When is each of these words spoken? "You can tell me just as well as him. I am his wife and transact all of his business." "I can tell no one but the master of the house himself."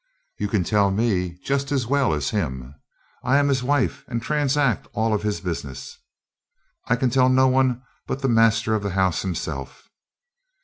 "You 0.39 0.47
can 0.47 0.63
tell 0.63 0.89
me 0.89 1.37
just 1.43 1.71
as 1.71 1.85
well 1.85 2.11
as 2.11 2.31
him. 2.31 2.73
I 3.23 3.37
am 3.37 3.49
his 3.49 3.61
wife 3.61 4.03
and 4.07 4.19
transact 4.19 4.87
all 4.93 5.13
of 5.13 5.21
his 5.21 5.41
business." 5.41 5.99
"I 6.87 6.95
can 6.95 7.11
tell 7.11 7.29
no 7.29 7.47
one 7.47 7.83
but 8.07 8.23
the 8.23 8.27
master 8.27 8.73
of 8.73 8.81
the 8.81 8.89
house 8.97 9.21
himself." 9.21 9.89